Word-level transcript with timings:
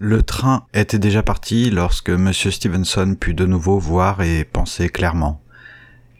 Le 0.00 0.22
train 0.22 0.66
était 0.74 0.98
déjà 0.98 1.22
parti 1.22 1.70
lorsque 1.70 2.08
M. 2.08 2.32
Stevenson 2.32 3.14
put 3.18 3.32
de 3.32 3.46
nouveau 3.46 3.78
voir 3.78 4.22
et 4.22 4.44
penser 4.44 4.88
clairement. 4.88 5.40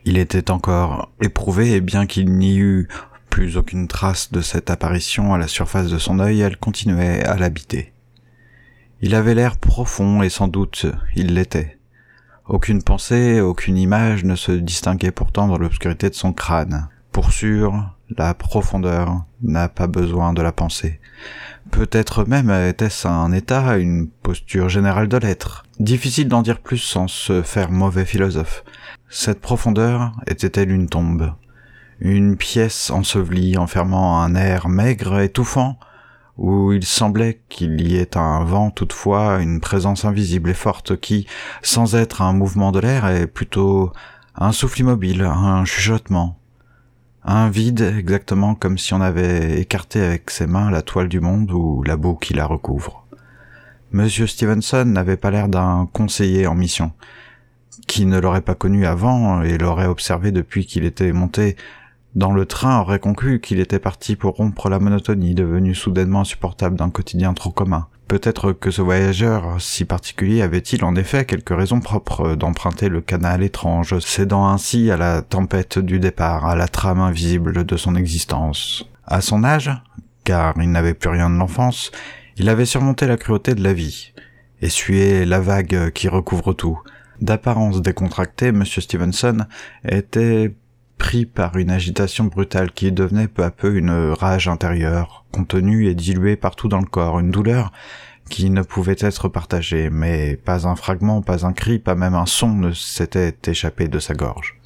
Il 0.05 0.17
était 0.17 0.53
encore 0.53 1.11
éprouvé 1.21 1.73
et 1.73 1.81
bien 1.81 2.07
qu'il 2.07 2.31
n'y 2.31 2.57
eût 2.59 2.87
plus 3.31 3.57
aucune 3.57 3.89
trace 3.89 4.31
de 4.31 4.43
cette 4.43 4.71
apparition 4.71 5.35
à 5.35 5.39
la 5.39 5.49
surface 5.49 5.89
de 5.89 5.99
son 5.99 6.21
œil, 6.21 6.41
elle 6.41 6.57
continuait 6.57 7.25
à 7.25 7.35
l'habiter. 7.37 7.93
Il 9.01 9.13
avait 9.17 9.35
l'air 9.35 9.57
profond 9.57 10.23
et 10.23 10.29
sans 10.29 10.47
doute 10.47 10.87
il 11.17 11.35
l'était. 11.35 11.79
Aucune 12.47 12.81
pensée, 12.81 13.41
aucune 13.41 13.77
image 13.77 14.23
ne 14.23 14.37
se 14.37 14.53
distinguait 14.53 15.11
pourtant 15.11 15.49
dans 15.49 15.59
l'obscurité 15.59 16.11
de 16.11 16.15
son 16.15 16.33
crâne. 16.33 16.89
Pour 17.11 17.33
sûr, 17.33 17.93
la 18.17 18.35
profondeur 18.35 19.25
n'a 19.43 19.69
pas 19.69 19.89
besoin 19.89 20.33
de 20.33 20.43
la 20.43 20.53
pensée. 20.53 21.01
Peut-être 21.71 22.25
même 22.25 22.51
était-ce 22.51 23.09
un 23.09 23.33
état, 23.33 23.77
une 23.79 24.09
posture 24.09 24.69
générale 24.69 25.09
de 25.09 25.17
l'être. 25.17 25.65
Difficile 25.81 26.29
d'en 26.29 26.43
dire 26.43 26.61
plus 26.61 26.79
sans 26.79 27.09
se 27.09 27.43
faire 27.43 27.71
mauvais 27.71 28.05
philosophe. 28.05 28.65
Cette 29.09 29.41
profondeur 29.41 30.13
était-elle 30.27 30.71
une 30.71 30.89
tombe? 30.89 31.33
Une 32.01 32.37
pièce 32.37 32.91
ensevelie 32.91 33.57
enfermant 33.57 34.23
un 34.23 34.35
air 34.35 34.69
maigre, 34.69 35.21
étouffant, 35.21 35.79
où 36.37 36.73
il 36.73 36.85
semblait 36.85 37.43
qu'il 37.49 37.81
y 37.81 37.97
ait 37.97 38.17
un 38.17 38.45
vent 38.45 38.71
toutefois, 38.71 39.41
une 39.41 39.61
présence 39.61 40.05
invisible 40.05 40.51
et 40.51 40.55
forte 40.55 40.97
qui, 40.97 41.27
sans 41.63 41.95
être 41.95 42.23
un 42.23 42.33
mouvement 42.33 42.73
de 42.73 42.81
l'air, 42.81 43.07
est 43.07 43.27
plutôt 43.27 43.93
un 44.37 44.53
souffle 44.53 44.81
immobile, 44.81 45.23
un 45.23 45.65
chuchotement, 45.65 46.39
un 47.25 47.49
vide 47.49 47.95
exactement 47.99 48.55
comme 48.55 48.77
si 48.77 48.93
on 48.93 49.01
avait 49.01 49.61
écarté 49.61 50.01
avec 50.01 50.31
ses 50.31 50.47
mains 50.47 50.71
la 50.71 50.83
toile 50.83 51.09
du 51.09 51.21
monde 51.21 51.51
ou 51.53 51.83
la 51.83 51.97
boue 51.97 52.17
qui 52.17 52.35
la 52.35 52.47
recouvre. 52.47 53.07
Monsieur 53.93 54.27
Stevenson 54.27 54.85
n'avait 54.85 55.17
pas 55.17 55.31
l'air 55.31 55.49
d'un 55.49 55.89
conseiller 55.93 56.47
en 56.47 56.55
mission, 56.55 56.93
qui 57.87 58.07
ne 58.07 58.19
l'aurait 58.19 58.41
pas 58.41 58.55
connu 58.55 58.87
avant 58.87 59.43
et 59.43 59.57
l'aurait 59.57 59.87
observé 59.87 60.33
depuis 60.33 60.67
qu'il 60.67 60.85
était 60.85 61.13
monté 61.13 61.57
dans 62.15 62.33
le 62.33 62.47
train 62.47 62.81
aurait 62.81 63.01
conclu 63.01 63.41
qu'il 63.41 63.59
était 63.59 63.81
parti 63.81 64.15
pour 64.15 64.37
rompre 64.37 64.69
la 64.69 64.79
monotonie 64.79 65.35
devenue 65.35 65.75
soudainement 65.75 66.21
insupportable 66.21 66.77
d'un 66.77 66.91
quotidien 66.91 67.35
trop 67.35 67.51
commun. 67.51 67.89
Peut-être 68.09 68.53
que 68.53 68.71
ce 68.71 68.83
voyageur 68.83 69.61
si 69.61 69.85
particulier 69.85 70.43
avait-il 70.43 70.85
en 70.85 70.95
effet 70.95 71.25
quelques 71.25 71.57
raisons 71.57 71.81
propres 71.81 72.35
d'emprunter 72.35 72.89
le 72.89 73.01
canal 73.01 73.43
étrange, 73.43 73.99
cédant 74.01 74.47
ainsi 74.47 74.91
à 74.91 74.97
la 74.97 75.23
tempête 75.23 75.79
du 75.79 75.99
départ, 75.99 76.45
à 76.45 76.55
la 76.55 76.69
trame 76.69 77.01
invisible 77.01 77.65
de 77.65 77.77
son 77.77 77.97
existence. 77.97 78.87
À 79.07 79.21
son 79.21 79.43
âge, 79.43 79.71
car 80.23 80.55
il 80.61 80.71
n'avait 80.71 80.95
plus 80.95 81.11
rien 81.11 81.31
de 81.31 81.37
l'enfance, 81.37 81.93
il 82.37 82.49
avait 82.49 82.67
surmonté 82.67 83.07
la 83.07 83.17
cruauté 83.17 83.55
de 83.55 83.63
la 83.63 83.73
vie, 83.73 84.13
essuyé 84.61 85.25
la 85.25 85.41
vague 85.41 85.91
qui 85.93 86.09
recouvre 86.09 86.53
tout. 86.53 86.79
D'apparence 87.21 87.81
décontractée, 87.81 88.49
M. 88.49 88.65
Stevenson 88.65 89.47
était 89.89 90.55
pris 90.99 91.27
par 91.27 91.57
une 91.57 91.71
agitation 91.71 92.25
brutale 92.25 92.73
qui 92.73 92.93
devenait 92.93 93.29
peu 93.29 93.45
à 93.45 93.51
peu 93.51 93.77
une 93.77 94.13
rage 94.13 94.49
intérieure, 94.49 95.25
contenue 95.33 95.89
et 95.89 95.95
diluée 95.95 96.37
partout 96.37 96.69
dans 96.69 96.81
le 96.81 96.87
corps, 96.87 97.21
une 97.21 97.31
douleur 97.31 97.73
qui 98.31 98.51
ne 98.51 98.63
pouvait 98.63 98.97
être 99.01 99.29
partagée, 99.29 99.91
mais 99.91 100.37
pas 100.37 100.67
un 100.67 100.77
fragment, 100.77 101.23
pas 101.23 101.47
un 101.47 101.53
cri, 101.53 101.79
pas 101.79 101.95
même 101.95 102.15
un 102.15 102.27
son 102.27 102.55
ne 102.55 102.73
s'était 102.73 103.37
échappé 103.47 103.89
de 103.89 103.99
sa 103.99 104.15
gorge. 104.15 104.57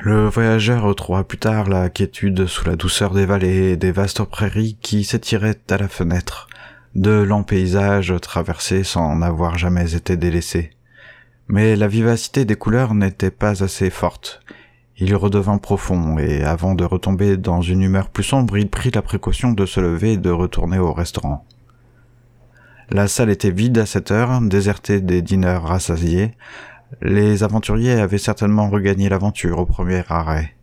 Le 0.00 0.28
voyageur 0.28 0.82
retrouva 0.82 1.24
plus 1.24 1.38
tard 1.38 1.68
la 1.68 1.88
quiétude 1.88 2.46
sous 2.46 2.66
la 2.66 2.76
douceur 2.76 3.12
des 3.12 3.26
vallées 3.26 3.72
et 3.72 3.76
des 3.76 3.90
vastes 3.90 4.22
prairies 4.22 4.76
qui 4.80 5.02
s'étiraient 5.02 5.58
à 5.70 5.78
la 5.78 5.88
fenêtre, 5.88 6.48
de 6.94 7.10
longs 7.10 7.42
paysages 7.42 8.14
traversés 8.22 8.84
sans 8.84 9.16
n'avoir 9.16 9.58
jamais 9.58 9.94
été 9.94 10.16
délaissés. 10.16 10.70
Mais 11.48 11.74
la 11.76 11.88
vivacité 11.88 12.44
des 12.44 12.56
couleurs 12.56 12.94
n'était 12.94 13.30
pas 13.30 13.64
assez 13.64 13.90
forte, 13.90 14.40
il 15.00 15.14
redevint 15.14 15.58
profond, 15.58 16.18
et 16.18 16.42
avant 16.42 16.74
de 16.74 16.84
retomber 16.84 17.36
dans 17.36 17.62
une 17.62 17.82
humeur 17.82 18.08
plus 18.08 18.24
sombre, 18.24 18.58
il 18.58 18.68
prit 18.68 18.90
la 18.90 19.02
précaution 19.02 19.52
de 19.52 19.64
se 19.64 19.80
lever 19.80 20.14
et 20.14 20.16
de 20.16 20.30
retourner 20.30 20.78
au 20.78 20.92
restaurant. 20.92 21.44
La 22.90 23.06
salle 23.06 23.30
était 23.30 23.50
vide 23.50 23.78
à 23.78 23.86
cette 23.86 24.10
heure, 24.10 24.40
désertée 24.40 25.00
des 25.00 25.22
dîneurs 25.22 25.64
rassasiés. 25.64 26.32
Les 27.00 27.44
aventuriers 27.44 28.00
avaient 28.00 28.18
certainement 28.18 28.70
regagné 28.70 29.08
l'aventure 29.08 29.58
au 29.58 29.66
premier 29.66 30.02
arrêt, 30.08 30.54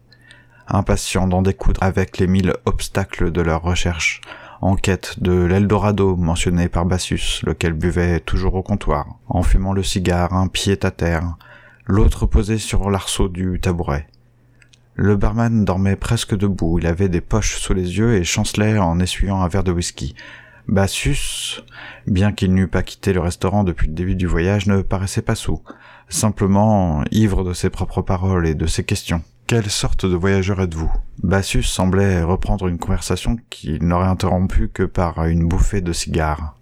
impatients 0.68 1.28
d'en 1.28 1.42
découdre 1.42 1.82
avec 1.84 2.18
les 2.18 2.28
mille 2.28 2.56
obstacles 2.66 3.32
de 3.32 3.42
leur 3.42 3.62
recherche, 3.62 4.22
en 4.60 4.76
quête 4.76 5.22
de 5.22 5.46
l'Eldorado 5.46 6.16
mentionné 6.16 6.68
par 6.68 6.86
Bassus, 6.86 7.42
lequel 7.46 7.74
buvait 7.74 8.20
toujours 8.20 8.56
au 8.56 8.64
comptoir, 8.64 9.06
en 9.28 9.44
fumant 9.44 9.74
le 9.74 9.84
cigare, 9.84 10.34
un 10.34 10.48
pied 10.48 10.78
à 10.84 10.92
terre, 10.92 11.36
l'autre 11.86 12.26
posé 12.26 12.58
sur 12.58 12.90
l'arceau 12.90 13.30
du 13.30 13.60
tabouret. 13.62 14.08
Le 14.98 15.18
barman 15.18 15.66
dormait 15.66 15.98
presque 15.98 16.38
debout, 16.38 16.80
il 16.80 16.88
avait 16.88 17.10
des 17.10 17.20
poches 17.20 17.58
sous 17.58 17.74
les 17.74 17.98
yeux 17.98 18.16
et 18.16 18.24
chancelait 18.24 18.78
en 18.78 19.00
essuyant 19.00 19.42
un 19.42 19.48
verre 19.50 19.66
de 19.66 19.74
whisky. 19.74 20.16
Bassus, 20.70 21.62
bien 22.08 22.32
qu'il 22.32 22.54
n'eût 22.54 22.70
pas 22.70 22.82
quitté 22.82 23.12
le 23.12 23.20
restaurant 23.20 23.66
depuis 23.66 23.88
le 23.88 23.94
début 23.94 24.16
du 24.16 24.26
voyage, 24.26 24.68
ne 24.68 24.82
paraissait 24.82 25.22
pas 25.22 25.36
sous, 25.36 25.62
simplement 26.08 27.04
ivre 27.12 27.44
de 27.44 27.52
ses 27.52 27.70
propres 27.70 28.02
paroles 28.02 28.48
et 28.48 28.56
de 28.56 28.68
ses 28.68 28.86
questions. 28.86 29.22
Quelle 29.48 29.70
sorte 29.70 30.06
de 30.06 30.16
voyageur 30.16 30.62
êtes-vous? 30.62 30.92
Bassus 31.22 31.64
semblait 31.64 32.24
reprendre 32.24 32.68
une 32.68 32.80
conversation 32.80 33.38
qu'il 33.50 33.84
n'aurait 33.84 34.08
interrompue 34.08 34.70
que 34.70 34.84
par 34.84 35.26
une 35.26 35.46
bouffée 35.46 35.82
de 35.82 35.94
cigare. 35.94 36.56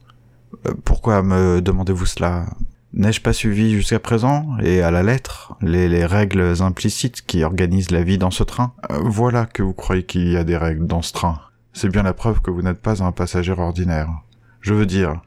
Euh, 0.65 0.73
pourquoi 0.83 1.21
me 1.21 1.61
demandez-vous 1.61 2.07
cela? 2.07 2.47
N'ai-je 2.95 3.21
pas 3.21 3.33
suivi 3.33 3.71
jusqu'à 3.71 3.99
présent, 3.99 4.55
et 4.61 4.83
à 4.83 4.91
la 4.91 5.01
lettre, 5.01 5.55
les, 5.61 6.05
règles 6.05 6.61
implicites 6.61 7.25
qui 7.25 7.43
organisent 7.43 7.89
la 7.89 8.03
vie 8.03 8.19
dans 8.19 8.29
ce 8.29 8.43
train? 8.43 8.73
Euh, 8.91 8.99
Voilà 9.03 9.47
que 9.47 9.63
vous 9.63 9.73
croyez 9.73 10.03
qu'il 10.03 10.27
y 10.27 10.37
a 10.37 10.43
des 10.43 10.57
règles 10.57 10.85
dans 10.85 11.01
ce 11.01 11.11
train. 11.11 11.39
C'est 11.73 11.89
bien 11.89 12.03
la 12.03 12.13
preuve 12.13 12.41
que 12.41 12.51
vous 12.51 12.61
n'êtes 12.61 12.81
pas 12.81 13.03
un 13.03 13.11
passager 13.11 13.51
ordinaire. 13.51 14.09
Je 14.61 14.75
veux 14.75 14.85
dire, 14.85 15.21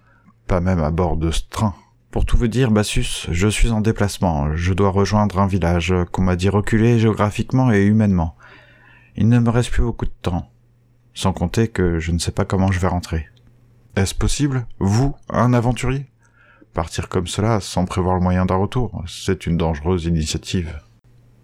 pas 0.46 0.60
même 0.60 0.78
à 0.80 0.92
bord 0.92 1.16
de 1.16 1.32
ce 1.32 1.42
train. 1.50 1.74
Pour 2.12 2.24
tout 2.24 2.36
vous 2.36 2.46
dire, 2.46 2.70
Bassus, 2.70 3.26
je 3.32 3.48
suis 3.48 3.70
en 3.70 3.80
déplacement. 3.80 4.54
Je 4.54 4.72
dois 4.72 4.90
rejoindre 4.90 5.40
un 5.40 5.48
village 5.48 5.92
qu'on 6.12 6.22
m'a 6.22 6.36
dit 6.36 6.48
reculé 6.48 7.00
géographiquement 7.00 7.72
et 7.72 7.84
humainement. 7.84 8.36
Il 9.16 9.28
ne 9.28 9.40
me 9.40 9.50
reste 9.50 9.70
plus 9.70 9.82
beaucoup 9.82 10.06
de 10.06 10.14
temps. 10.22 10.48
Sans 11.14 11.32
compter 11.32 11.66
que 11.66 11.98
je 11.98 12.12
ne 12.12 12.18
sais 12.18 12.30
pas 12.30 12.44
comment 12.44 12.70
je 12.70 12.78
vais 12.78 12.86
rentrer. 12.86 13.26
Est-ce 13.96 14.14
possible 14.14 14.66
Vous, 14.78 15.16
un 15.28 15.52
aventurier? 15.52 16.06
Partir 16.76 17.08
comme 17.08 17.26
cela, 17.26 17.60
sans 17.60 17.86
prévoir 17.86 18.16
le 18.16 18.20
moyen 18.20 18.44
d'un 18.44 18.56
retour, 18.56 19.02
c'est 19.06 19.46
une 19.46 19.56
dangereuse 19.56 20.04
initiative. 20.04 20.78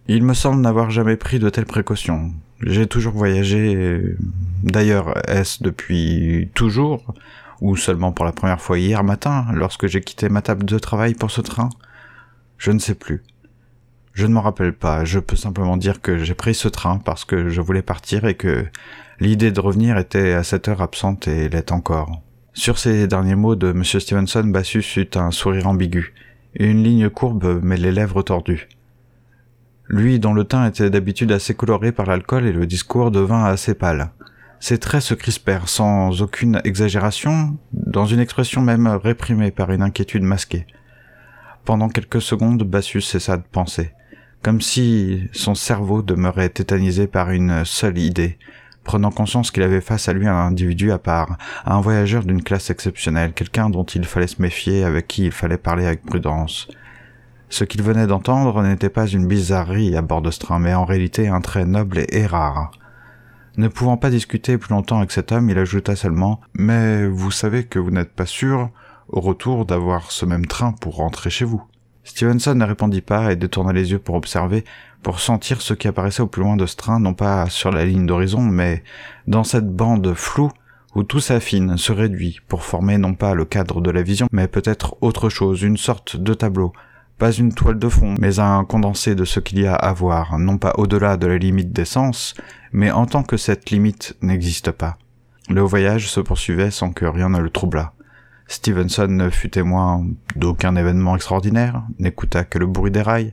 Il 0.07 0.25
me 0.25 0.35
semble 0.35 0.61
n'avoir 0.61 0.91
jamais 0.91 1.17
pris 1.17 1.39
de 1.39 1.49
telles 1.49 1.65
précautions. 1.65 2.33
J'ai 2.61 2.87
toujours 2.87 3.15
voyagé, 3.15 4.15
d'ailleurs, 4.63 5.15
est-ce 5.31 5.63
depuis 5.63 6.51
toujours, 6.53 7.15
ou 7.63 7.77
seulement 7.77 8.13
pour 8.13 8.27
la 8.27 8.33
première 8.33 8.61
fois 8.61 8.79
hier 8.79 9.03
matin, 9.05 9.47
lorsque 9.55 9.87
j'ai 9.87 10.03
quitté 10.03 10.29
ma 10.29 10.43
table 10.43 10.67
de 10.67 10.79
travail 10.79 11.15
pour 11.15 11.31
ce 11.31 11.41
train? 11.41 11.71
Je 12.59 12.71
ne 12.71 12.79
sais 12.79 12.95
plus. 12.95 13.23
Je 14.13 14.27
ne 14.27 14.35
m'en 14.35 14.43
rappelle 14.43 14.75
pas, 14.75 15.07
je 15.07 15.19
peux 15.19 15.37
simplement 15.37 15.79
dire 15.79 16.03
que 16.03 16.19
j'ai 16.19 16.35
pris 16.35 16.55
ce 16.55 16.69
train 16.69 16.99
parce 16.99 17.25
que 17.25 17.49
je 17.49 17.63
voulais 17.63 17.81
partir 17.81 18.27
et 18.27 18.35
que 18.35 18.67
l'idée 19.19 19.51
de 19.51 19.61
revenir 19.61 19.97
était 19.97 20.35
à 20.35 20.43
cette 20.43 20.69
heure 20.69 20.83
absente 20.83 21.27
et 21.27 21.49
l'est 21.49 21.73
encore. 21.73 22.21
Sur 22.55 22.79
ces 22.79 23.07
derniers 23.07 23.35
mots 23.35 23.57
de 23.57 23.71
M. 23.71 23.83
Stevenson, 23.83 24.45
Bassus 24.45 24.85
eut 24.99 25.09
un 25.15 25.31
sourire 25.31 25.67
ambigu, 25.67 26.13
une 26.55 26.85
ligne 26.85 27.09
courbe 27.09 27.61
mais 27.63 27.79
les 27.79 27.93
lèvres 27.93 28.23
tordues. 28.23 28.69
Lui, 29.89 30.19
dont 30.19 30.35
le 30.35 30.45
teint 30.45 30.67
était 30.67 30.91
d'habitude 30.91 31.33
assez 31.33 31.55
coloré 31.55 31.93
par 31.93 32.07
l'alcool 32.07 32.47
et 32.47 32.53
le 32.53 32.67
discours 32.67 33.11
devint 33.11 33.45
assez 33.45 33.75
pâle. 33.75 34.11
Ses 34.61 34.79
traits 34.79 35.03
se 35.03 35.15
crispèrent 35.15 35.69
sans 35.69 36.21
aucune 36.21 36.61
exagération, 36.65 37.57
dans 37.73 38.05
une 38.05 38.21
expression 38.21 38.61
même 38.61 38.87
réprimée 38.87 39.51
par 39.51 39.73
une 39.73 39.83
inquiétude 39.83 40.23
masquée. 40.23 40.67
Pendant 41.65 41.89
quelques 41.89 42.23
secondes, 42.23 42.65
Bassus 42.65 43.01
cessa 43.01 43.39
de 43.39 43.45
penser, 43.51 43.93
comme 44.43 44.61
si 44.61 45.29
son 45.33 45.55
cerveau 45.55 46.03
demeurait 46.03 46.51
tétanisé 46.51 47.07
par 47.07 47.31
une 47.31 47.65
seule 47.65 47.99
idée, 47.99 48.39
prenant 48.85 49.11
conscience 49.11 49.51
qu'il 49.51 49.63
avait 49.63 49.81
face 49.81 50.09
à 50.09 50.13
lui 50.13 50.27
un 50.27 50.35
individu 50.35 50.93
à 50.93 50.99
part, 50.99 51.37
un 51.65 51.81
voyageur 51.81 52.25
d'une 52.25 52.43
classe 52.43 52.71
exceptionnelle, 52.71 53.33
quelqu'un 53.33 53.71
dont 53.71 53.85
il 53.85 54.05
fallait 54.05 54.27
se 54.27 54.43
méfier, 54.43 54.85
avec 54.85 55.09
qui 55.09 55.25
il 55.25 55.33
fallait 55.33 55.59
parler 55.59 55.87
avec 55.87 56.05
prudence. 56.05 56.69
Ce 57.49 57.65
qu'il 57.65 57.83
venait 57.83 58.07
d'entendre 58.07 58.63
n'était 58.63 58.89
pas 58.89 59.07
une 59.07 59.27
bizarrerie 59.27 59.97
à 59.97 60.03
bord 60.03 60.23
de 60.23 60.31
ce 60.31 60.39
train, 60.39 60.59
mais 60.59 60.75
en 60.75 60.85
réalité 60.85 61.29
un 61.29 61.41
trait 61.41 61.67
noble 61.67 62.05
et 62.09 62.27
rare. 62.27 62.71
Ne 63.59 63.69
pouvant 63.69 63.99
pas 63.99 64.09
discuter 64.09 64.57
plus 64.57 64.71
longtemps 64.71 64.99
avec 64.99 65.13
cet 65.13 65.31
homme, 65.31 65.51
il 65.51 65.59
ajouta 65.59 65.95
seulement 65.95 66.41
Mais 66.55 67.07
vous 67.07 67.31
savez 67.31 67.65
que 67.65 67.79
vous 67.79 67.91
n'êtes 67.91 68.15
pas 68.15 68.25
sûr, 68.25 68.71
au 69.09 69.21
retour, 69.21 69.67
d'avoir 69.67 70.11
ce 70.11 70.25
même 70.25 70.47
train 70.47 70.73
pour 70.73 70.97
rentrer 70.97 71.29
chez 71.29 71.45
vous. 71.45 71.63
Stevenson 72.05 72.55
ne 72.55 72.65
répondit 72.65 73.01
pas 73.01 73.33
et 73.33 73.37
détourna 73.37 73.73
les 73.73 73.93
yeux 73.93 73.99
pour 73.99 74.17
observer, 74.17 74.65
pour 75.03 75.21
sentir 75.21 75.61
ce 75.63 75.75
qui 75.75 75.89
apparaissait 75.89 76.23
au 76.23 76.27
plus 76.27 76.43
loin 76.43 76.57
de 76.57 76.67
ce 76.67 76.77
train, 76.77 77.01
non 77.01 77.15
pas 77.15 77.49
sur 77.49 77.71
la 77.71 77.85
ligne 77.85 78.07
d'horizon, 78.07 78.43
mais 78.43 78.83
dans 79.27 79.45
cette 79.45 79.69
bande 79.69 80.15
floue 80.15 80.51
où 80.95 81.05
tout 81.05 81.21
s'affine, 81.21 81.79
se 81.79 81.93
réduit, 81.93 82.41
pour 82.49 82.65
former 82.65 82.99
non 82.99 83.15
pas 83.15 83.35
le 83.35 83.45
cadre 83.45 83.81
de 83.81 83.91
la 83.91 84.03
vision, 84.03 84.27
mais 84.31 84.47
peut-être 84.47 84.97
autre 85.01 85.31
chose, 85.31 85.63
une 85.63 85.79
sorte 85.79 86.17
de 86.17 86.35
tableau, 86.35 86.73
pas 87.19 87.33
une 87.33 87.55
toile 87.55 87.79
de 87.79 87.89
fond, 87.89 88.15
mais 88.21 88.41
un 88.41 88.65
condensé 88.65 89.15
de 89.15 89.25
ce 89.25 89.41
qu'il 89.41 89.61
y 89.61 89.67
a 89.67 89.75
à 89.75 89.93
voir, 89.93 90.39
non 90.39 90.59
pas 90.59 90.75
au-delà 90.77 91.17
de 91.17 91.27
la 91.27 91.39
limite 91.39 91.73
des 91.73 91.85
sens, 91.85 92.35
mais 92.73 92.91
en 92.91 93.07
tant 93.07 93.23
que 93.23 93.37
cette 93.37 93.71
limite 93.71 94.17
n'existe 94.21 94.71
pas. 94.71 94.99
Le 95.49 95.63
voyage 95.63 96.09
se 96.11 96.21
poursuivait 96.21 96.71
sans 96.71 96.93
que 96.93 97.05
rien 97.05 97.31
ne 97.31 97.39
le 97.39 97.51
troublât. 97.51 97.95
Stevenson 98.53 99.09
ne 99.09 99.31
fut 99.31 99.49
témoin 99.49 100.05
d'aucun 100.37 100.77
événement 100.77 101.17
extraordinaire, 101.17 101.85
n'écouta 101.99 102.45
que 102.45 102.59
le 102.59 102.67
bruit 102.67 102.91
des 102.91 103.01
rails, 103.01 103.33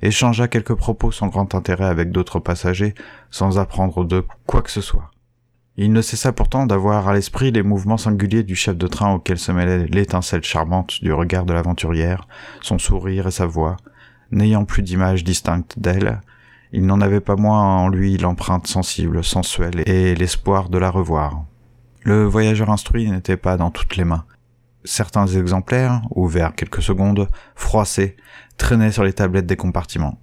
échangea 0.00 0.48
quelques 0.48 0.74
propos 0.74 1.12
sans 1.12 1.26
grand 1.26 1.54
intérêt 1.54 1.84
avec 1.84 2.10
d'autres 2.10 2.38
passagers, 2.38 2.94
sans 3.30 3.58
apprendre 3.58 4.06
de 4.06 4.24
quoi 4.46 4.62
que 4.62 4.70
ce 4.70 4.80
soit. 4.80 5.10
Il 5.76 5.92
ne 5.92 6.00
cessa 6.00 6.32
pourtant 6.32 6.64
d'avoir 6.64 7.08
à 7.08 7.12
l'esprit 7.12 7.50
les 7.50 7.62
mouvements 7.62 7.98
singuliers 7.98 8.42
du 8.42 8.56
chef 8.56 8.74
de 8.78 8.86
train 8.86 9.12
auquel 9.12 9.38
se 9.38 9.52
mêlait 9.52 9.86
l'étincelle 9.86 10.42
charmante 10.42 11.02
du 11.02 11.12
regard 11.12 11.44
de 11.44 11.52
l'aventurière, 11.52 12.26
son 12.62 12.78
sourire 12.78 13.26
et 13.26 13.32
sa 13.32 13.44
voix. 13.44 13.76
N'ayant 14.30 14.64
plus 14.64 14.82
d'image 14.82 15.24
distincte 15.24 15.78
d'elle, 15.78 16.22
il 16.72 16.86
n'en 16.86 17.02
avait 17.02 17.20
pas 17.20 17.36
moins 17.36 17.60
en 17.60 17.88
lui 17.88 18.16
l'empreinte 18.16 18.66
sensible, 18.66 19.22
sensuelle 19.22 19.82
et 19.84 20.14
l'espoir 20.14 20.70
de 20.70 20.78
la 20.78 20.88
revoir. 20.88 21.44
Le 22.02 22.24
voyageur 22.24 22.70
instruit 22.70 23.10
n'était 23.10 23.36
pas 23.36 23.58
dans 23.58 23.70
toutes 23.70 23.96
les 23.96 24.04
mains. 24.04 24.24
Certains 24.84 25.26
exemplaires, 25.26 26.02
ouverts 26.10 26.54
quelques 26.54 26.82
secondes, 26.82 27.28
froissés, 27.54 28.16
traînaient 28.58 28.92
sur 28.92 29.04
les 29.04 29.14
tablettes 29.14 29.46
des 29.46 29.56
compartiments. 29.56 30.18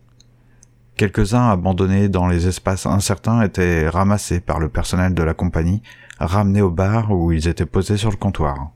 Quelques-uns 0.98 1.50
abandonnés 1.50 2.10
dans 2.10 2.28
les 2.28 2.48
espaces 2.48 2.86
incertains 2.86 3.42
étaient 3.42 3.90
ramassés 3.90 4.40
par 4.40 4.60
le 4.60 4.70
personnel 4.70 5.16
de 5.16 5.24
la 5.24 5.34
compagnie, 5.34 5.82
ramenés 6.20 6.62
au 6.62 6.70
bar 6.70 7.12
où 7.12 7.32
ils 7.32 7.48
étaient 7.48 7.66
posés 7.66 7.98
sur 7.98 8.12
le 8.12 8.18
comptoir. 8.18 8.72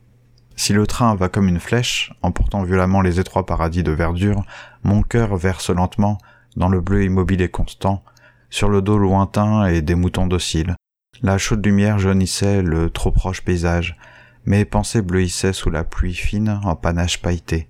Si 0.56 0.74
le 0.74 0.88
train 0.88 1.14
va 1.16 1.30
comme 1.30 1.50
une 1.50 1.60
flèche, 1.60 2.14
emportant 2.24 2.64
violemment 2.64 3.02
les 3.02 3.20
étroits 3.20 3.46
paradis 3.46 3.84
de 3.84 3.92
verdure, 3.92 4.44
mon 4.84 5.04
cœur 5.04 5.36
verse 5.36 5.70
lentement, 5.70 6.18
dans 6.56 6.70
le 6.70 6.82
bleu 6.82 7.04
immobile 7.04 7.42
et 7.42 7.50
constant, 7.50 8.04
sur 8.50 8.70
le 8.70 8.82
dos 8.82 8.98
lointain 8.98 9.66
et 9.66 9.82
des 9.84 9.96
moutons 9.96 10.28
dociles. 10.28 10.76
La 11.22 11.38
chaude 11.38 11.66
lumière 11.66 12.00
jaunissait 12.00 12.62
le 12.62 12.90
trop 12.90 13.12
proche 13.12 13.44
paysage, 13.44 13.98
mes 14.46 14.66
pensées 14.66 15.02
bleuissaient 15.02 15.54
sous 15.54 15.70
la 15.70 15.84
pluie 15.84 16.14
fine 16.14 16.60
en 16.64 16.76
panache 16.76 17.22
pailleté. 17.22 17.68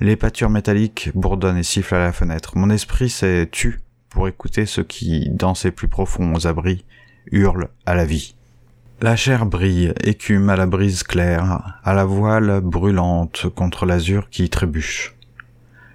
Les 0.00 0.16
pâtures 0.16 0.50
métalliques 0.50 1.10
bourdonnent 1.14 1.56
et 1.56 1.62
sifflent 1.62 1.94
à 1.94 2.04
la 2.04 2.12
fenêtre. 2.12 2.56
Mon 2.56 2.70
esprit 2.70 3.08
s'est 3.08 3.48
tu 3.50 3.80
pour 4.10 4.28
écouter 4.28 4.66
ce 4.66 4.80
qui, 4.80 5.28
dans 5.30 5.54
ses 5.54 5.70
plus 5.70 5.88
profonds 5.88 6.44
abris, 6.44 6.84
hurle 7.32 7.68
à 7.86 7.94
la 7.94 8.04
vie. 8.04 8.34
La 9.00 9.16
chair 9.16 9.44
brille, 9.44 9.92
écume 10.02 10.48
à 10.48 10.56
la 10.56 10.66
brise 10.66 11.02
claire, 11.02 11.80
à 11.84 11.92
la 11.92 12.04
voile 12.04 12.60
brûlante 12.60 13.46
contre 13.54 13.84
l'azur 13.84 14.30
qui 14.30 14.48
trébuche. 14.48 15.14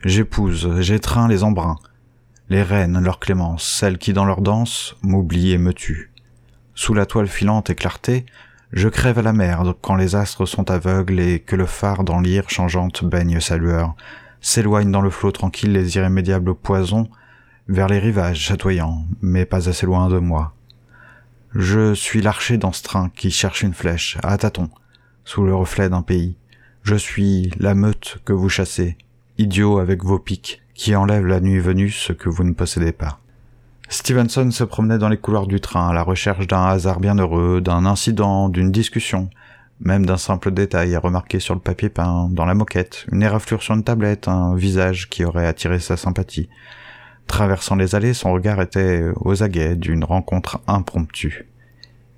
J'épouse, 0.03 0.79
j'étreins 0.81 1.27
les 1.27 1.43
embruns, 1.43 1.79
les 2.49 2.63
reines, 2.63 2.99
leur 2.99 3.19
clémence, 3.19 3.63
celles 3.63 3.97
qui 3.97 4.13
dans 4.13 4.25
leur 4.25 4.41
danse 4.41 4.97
m'oublient 5.01 5.53
et 5.53 5.57
me 5.57 5.73
tuent. 5.73 6.11
Sous 6.75 6.93
la 6.93 7.05
toile 7.05 7.27
filante 7.27 7.69
et 7.69 7.75
clarté, 7.75 8.25
je 8.73 8.88
crève 8.88 9.19
à 9.19 9.21
la 9.21 9.33
merde 9.33 9.75
quand 9.81 9.95
les 9.95 10.15
astres 10.15 10.45
sont 10.45 10.71
aveugles 10.71 11.19
et 11.19 11.39
que 11.39 11.56
le 11.56 11.65
phare 11.65 12.03
dans 12.03 12.19
l'ire 12.19 12.50
changeante 12.50 13.03
baigne 13.03 13.39
sa 13.39 13.57
lueur, 13.57 13.95
s'éloigne 14.39 14.91
dans 14.91 15.01
le 15.01 15.09
flot 15.09 15.31
tranquille 15.31 15.73
les 15.73 15.97
irrémédiables 15.97 16.56
poisons 16.56 17.09
vers 17.68 17.88
les 17.88 18.00
rivages 18.00 18.39
chatoyants, 18.39 19.06
mais 19.21 19.45
pas 19.45 19.69
assez 19.69 19.85
loin 19.85 20.09
de 20.09 20.19
moi. 20.19 20.53
Je 21.53 21.94
suis 21.94 22.21
l'archer 22.21 22.57
dans 22.57 22.71
ce 22.71 22.81
train 22.81 23.09
qui 23.09 23.29
cherche 23.29 23.62
une 23.62 23.73
flèche, 23.73 24.18
à 24.23 24.38
tâtons, 24.38 24.69
sous 25.25 25.44
le 25.44 25.53
reflet 25.53 25.89
d'un 25.89 26.01
pays. 26.01 26.38
Je 26.83 26.95
suis 26.95 27.51
la 27.59 27.75
meute 27.75 28.19
que 28.24 28.33
vous 28.33 28.50
chassez, 28.50 28.97
idiot 29.38 29.79
avec 29.79 30.03
vos 30.03 30.17
pics, 30.17 30.62
qui 30.74 30.95
enlève 30.95 31.25
la 31.25 31.41
nuit 31.41 31.59
venue 31.59 31.91
ce 31.91 32.13
que 32.13 32.29
vous 32.29 32.44
ne 32.44 32.53
possédez 32.53 32.94
pas. 32.94 33.19
Stevenson 33.91 34.51
se 34.51 34.63
promenait 34.63 34.97
dans 34.97 35.09
les 35.09 35.17
couloirs 35.17 35.47
du 35.47 35.59
train 35.59 35.89
à 35.89 35.93
la 35.93 36.01
recherche 36.01 36.47
d'un 36.47 36.63
hasard 36.63 37.01
bienheureux, 37.01 37.59
d'un 37.59 37.85
incident, 37.85 38.47
d'une 38.47 38.71
discussion, 38.71 39.29
même 39.81 40.05
d'un 40.05 40.15
simple 40.15 40.51
détail 40.51 40.95
à 40.95 40.99
remarquer 41.01 41.41
sur 41.41 41.55
le 41.55 41.59
papier 41.59 41.89
peint, 41.89 42.29
dans 42.31 42.45
la 42.45 42.53
moquette, 42.53 43.05
une 43.11 43.21
éraflure 43.21 43.61
sur 43.61 43.75
une 43.75 43.83
tablette, 43.83 44.29
un 44.29 44.55
visage 44.55 45.09
qui 45.09 45.25
aurait 45.25 45.45
attiré 45.45 45.79
sa 45.79 45.97
sympathie. 45.97 46.47
Traversant 47.27 47.75
les 47.75 47.93
allées, 47.93 48.13
son 48.13 48.31
regard 48.31 48.61
était 48.61 49.11
aux 49.17 49.43
aguets 49.43 49.75
d'une 49.75 50.05
rencontre 50.05 50.61
impromptue. 50.67 51.49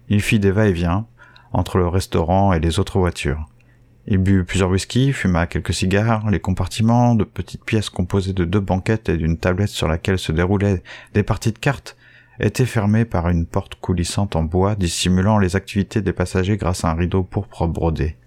Il 0.10 0.22
fit 0.22 0.38
des 0.38 0.52
va-et-vient 0.52 1.08
entre 1.54 1.80
le 1.80 1.88
restaurant 1.88 2.54
et 2.54 2.60
les 2.60 2.78
autres 2.78 3.00
voitures. 3.00 3.48
Il 4.06 4.18
but 4.18 4.44
plusieurs 4.44 4.70
whisky, 4.70 5.14
fuma 5.14 5.48
quelques 5.48 5.74
cigares, 5.74 6.30
les 6.30 6.42
compartiments, 6.42 7.16
de 7.16 7.24
petites 7.24 7.64
pièces 7.64 7.90
composées 7.90 8.34
de 8.34 8.44
deux 8.44 8.60
banquettes 8.60 9.08
et 9.08 9.16
d'une 9.16 9.38
tablette 9.38 9.70
sur 9.70 9.88
laquelle 9.88 10.20
se 10.20 10.34
déroulaient 10.34 10.84
des 11.14 11.24
parties 11.24 11.54
de 11.54 11.58
cartes, 11.58 11.96
étaient 12.40 12.66
fermés 12.66 13.06
par 13.06 13.30
une 13.30 13.46
porte 13.46 13.76
coulissante 13.76 14.36
en 14.36 14.44
bois 14.44 14.76
dissimulant 14.76 15.38
les 15.38 15.56
activités 15.56 16.02
des 16.02 16.12
passagers 16.12 16.58
grâce 16.58 16.84
à 16.84 16.90
un 16.90 16.96
rideau 16.96 17.24
pourpre 17.24 17.68
brodé. 17.68 18.18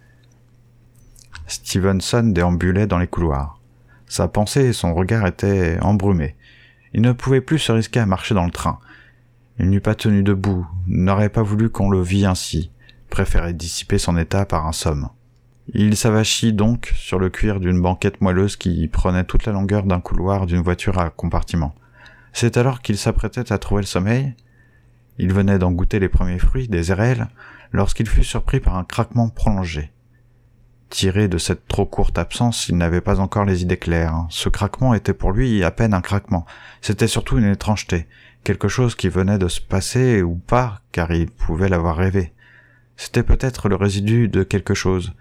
Stevenson 1.47 2.23
déambulait 2.25 2.87
dans 2.87 2.99
les 2.99 3.07
couloirs. 3.07 3.61
Sa 4.07 4.29
pensée 4.29 4.67
et 4.67 4.73
son 4.73 4.95
regard 4.95 5.27
étaient 5.27 5.79
embrumés. 5.81 6.37
Il 6.95 7.03
ne 7.03 7.13
pouvait 7.13 7.41
plus 7.41 7.59
se 7.59 7.73
risquer 7.73 8.01
à 8.01 8.07
marcher 8.07 8.35
dans 8.35 8.47
le 8.47 8.51
train. 8.51 8.79
Il 9.59 9.69
n'eût 9.69 9.81
pas 9.81 9.95
tenu 9.95 10.23
debout, 10.23 10.67
n'aurait 10.87 11.29
pas 11.29 11.43
voulu 11.43 11.69
qu'on 11.69 11.91
le 11.91 12.01
vît 12.01 12.27
ainsi, 12.27 12.71
préférait 13.11 13.53
dissiper 13.53 13.99
son 13.99 14.17
état 14.17 14.47
par 14.47 14.67
un 14.67 14.73
somme. 14.73 15.09
Il 15.75 15.97
s'avachit 15.97 16.53
donc 16.53 16.93
sur 16.95 17.19
le 17.19 17.29
cuir 17.29 17.59
d'une 17.59 17.83
banquette 17.83 18.21
moelleuse 18.21 18.57
qui 18.57 18.87
prenait 18.87 19.25
toute 19.25 19.47
la 19.47 19.53
longueur 19.53 19.83
d'un 19.83 20.01
couloir 20.01 20.47
d'une 20.47 20.63
voiture 20.63 20.99
à 20.99 21.11
compartiment. 21.11 21.75
C'est 22.33 22.57
alors 22.57 22.83
qu'il 22.83 22.97
s'apprêtait 22.97 23.53
à 23.53 23.59
trouver 23.59 23.83
le 23.83 23.87
sommeil. 23.87 24.35
Il 25.19 25.33
venait 25.33 25.59
d'en 25.59 25.73
goûter 25.73 25.99
les 25.99 26.09
premiers 26.09 26.39
fruits, 26.39 26.69
des 26.69 26.93
érelles, 26.93 27.27
lorsqu'il 27.73 28.09
fut 28.09 28.23
surpris 28.23 28.61
par 28.61 28.77
un 28.77 28.85
craquement 28.85 29.29
prolongé. 29.29 29.91
Tiré 30.89 31.27
de 31.27 31.39
cette 31.39 31.67
trop 31.67 31.85
courte 31.85 32.17
absence, 32.17 32.69
il 32.69 32.77
n'avait 32.77 33.01
pas 33.01 33.19
encore 33.19 33.45
les 33.45 33.63
idées 33.63 33.77
claires. 33.77 34.27
Ce 34.31 34.49
craquement 34.49 34.95
était 34.95 35.15
pour 35.15 35.33
lui 35.33 35.65
à 35.65 35.73
peine 35.73 35.95
un 35.95 36.01
craquement. 36.01 36.47
C'était 36.81 37.09
surtout 37.09 37.39
une 37.39 37.51
étrangeté, 37.51 38.07
quelque 38.45 38.69
chose 38.69 38.95
qui 38.95 39.09
venait 39.09 39.39
de 39.39 39.49
se 39.49 39.61
passer 39.61 40.23
ou 40.23 40.37
pas, 40.37 40.81
car 40.93 41.11
il 41.11 41.29
pouvait 41.29 41.69
l'avoir 41.69 41.97
rêvé. 41.97 42.33
C'était 42.97 43.25
peut-être 43.25 43.69
le 43.69 43.75
résidu 43.75 44.29
de 44.29 44.45
quelque 44.45 44.75
chose, 44.75 45.13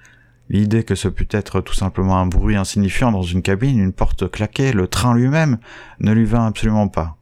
L'idée 0.49 0.83
que 0.83 0.95
ce 0.95 1.07
pût 1.07 1.27
être 1.31 1.61
tout 1.61 1.73
simplement 1.73 2.19
un 2.19 2.27
bruit 2.27 2.55
insignifiant 2.55 3.11
dans 3.11 3.23
une 3.23 3.41
cabine, 3.41 3.79
une 3.79 3.93
porte 3.93 4.29
claquée, 4.29 4.73
le 4.73 4.87
train 4.87 5.15
lui-même, 5.15 5.57
ne 5.99 6.11
lui 6.11 6.25
vint 6.25 6.45
absolument 6.45 6.87
pas. 6.87 7.17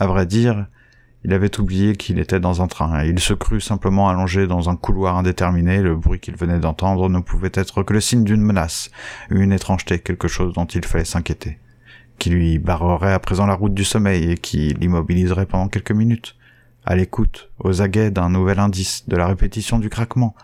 À 0.00 0.06
vrai 0.06 0.26
dire, 0.26 0.66
il 1.24 1.32
avait 1.32 1.60
oublié 1.60 1.94
qu'il 1.94 2.18
était 2.18 2.40
dans 2.40 2.60
un 2.60 2.66
train, 2.66 3.04
et 3.04 3.08
il 3.08 3.20
se 3.20 3.32
crut 3.32 3.62
simplement 3.62 4.08
allongé 4.08 4.48
dans 4.48 4.68
un 4.68 4.76
couloir 4.76 5.16
indéterminé, 5.16 5.80
le 5.80 5.94
bruit 5.94 6.18
qu'il 6.18 6.34
venait 6.34 6.58
d'entendre 6.58 7.08
ne 7.08 7.20
pouvait 7.20 7.52
être 7.54 7.84
que 7.84 7.92
le 7.92 8.00
signe 8.00 8.24
d'une 8.24 8.42
menace, 8.42 8.90
une 9.30 9.52
étrangeté, 9.52 10.00
quelque 10.00 10.26
chose 10.26 10.52
dont 10.52 10.64
il 10.64 10.84
fallait 10.84 11.04
s'inquiéter, 11.04 11.58
qui 12.18 12.30
lui 12.30 12.58
barrerait 12.58 13.12
à 13.12 13.20
présent 13.20 13.46
la 13.46 13.54
route 13.54 13.74
du 13.74 13.84
sommeil 13.84 14.32
et 14.32 14.36
qui 14.36 14.74
l'immobiliserait 14.74 15.46
pendant 15.46 15.68
quelques 15.68 15.92
minutes, 15.92 16.36
à 16.84 16.96
l'écoute, 16.96 17.50
aux 17.60 17.82
aguets 17.82 18.10
d'un 18.10 18.30
nouvel 18.30 18.58
indice, 18.58 19.08
de 19.08 19.14
la 19.14 19.28
répétition 19.28 19.78
du 19.78 19.88
craquement, 19.88 20.34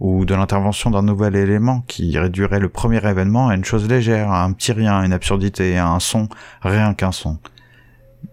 ou 0.00 0.24
de 0.24 0.34
l'intervention 0.34 0.90
d'un 0.90 1.02
nouvel 1.02 1.34
élément 1.34 1.82
qui 1.82 2.18
réduirait 2.18 2.60
le 2.60 2.68
premier 2.68 3.04
événement 3.06 3.48
à 3.48 3.54
une 3.54 3.64
chose 3.64 3.88
légère, 3.88 4.30
à 4.30 4.44
un 4.44 4.52
petit 4.52 4.72
rien, 4.72 5.02
une 5.02 5.12
absurdité, 5.12 5.76
à 5.76 5.88
un 5.88 6.00
son, 6.00 6.28
rien 6.62 6.94
qu'un 6.94 7.12
son. 7.12 7.38